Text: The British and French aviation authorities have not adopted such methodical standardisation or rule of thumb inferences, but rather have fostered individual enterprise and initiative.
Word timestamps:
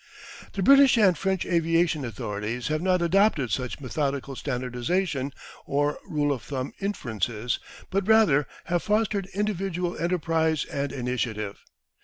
The 0.53 0.63
British 0.63 0.97
and 0.97 1.15
French 1.15 1.45
aviation 1.45 2.03
authorities 2.03 2.69
have 2.69 2.81
not 2.81 3.03
adopted 3.03 3.51
such 3.51 3.79
methodical 3.79 4.33
standardisation 4.33 5.31
or 5.67 5.99
rule 6.07 6.31
of 6.31 6.41
thumb 6.41 6.73
inferences, 6.79 7.59
but 7.91 8.07
rather 8.07 8.47
have 8.63 8.81
fostered 8.81 9.27
individual 9.27 9.95
enterprise 9.95 10.65
and 10.65 10.91
initiative. 10.91 11.59